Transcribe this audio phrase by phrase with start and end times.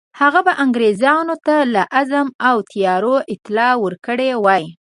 [0.19, 4.63] هغه به انګرېزانو ته له عزم او تیاریو اطلاع ورکړې وای.